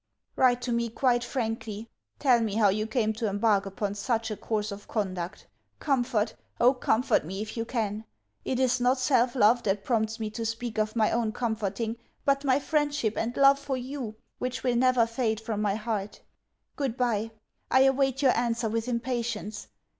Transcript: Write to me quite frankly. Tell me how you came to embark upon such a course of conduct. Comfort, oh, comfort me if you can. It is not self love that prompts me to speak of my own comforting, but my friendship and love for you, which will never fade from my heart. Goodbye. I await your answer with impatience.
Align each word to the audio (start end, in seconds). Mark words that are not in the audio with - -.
Write 0.35 0.63
to 0.63 0.71
me 0.71 0.89
quite 0.89 1.23
frankly. 1.23 1.87
Tell 2.17 2.41
me 2.41 2.55
how 2.55 2.69
you 2.69 2.87
came 2.87 3.13
to 3.13 3.27
embark 3.27 3.67
upon 3.67 3.93
such 3.93 4.31
a 4.31 4.35
course 4.35 4.71
of 4.71 4.87
conduct. 4.87 5.45
Comfort, 5.77 6.33
oh, 6.59 6.73
comfort 6.73 7.23
me 7.23 7.39
if 7.39 7.55
you 7.55 7.65
can. 7.65 8.05
It 8.43 8.59
is 8.59 8.81
not 8.81 8.97
self 8.97 9.35
love 9.35 9.61
that 9.61 9.83
prompts 9.83 10.19
me 10.19 10.31
to 10.31 10.43
speak 10.43 10.79
of 10.79 10.95
my 10.95 11.11
own 11.11 11.33
comforting, 11.33 11.97
but 12.25 12.43
my 12.43 12.59
friendship 12.59 13.15
and 13.15 13.37
love 13.37 13.59
for 13.59 13.77
you, 13.77 14.15
which 14.39 14.63
will 14.63 14.75
never 14.75 15.05
fade 15.05 15.39
from 15.39 15.61
my 15.61 15.75
heart. 15.75 16.21
Goodbye. 16.75 17.29
I 17.69 17.81
await 17.81 18.23
your 18.23 18.35
answer 18.35 18.69
with 18.69 18.87
impatience. 18.87 19.67